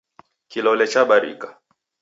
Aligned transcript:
Kilole 0.51 0.85
chabarika. 0.91 1.49